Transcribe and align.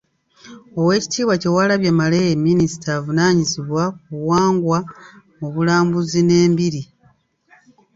Oweekitiibwa 0.79 1.35
Kyewalabye 1.41 1.91
Male 1.99 2.19
ye 2.27 2.33
minisita 2.47 2.89
avunaanyizibwa 2.97 3.83
ku 4.01 4.09
Buwangwa, 4.21 4.79
Obulambuzi 5.45 6.19
n’Embiri. 6.23 6.81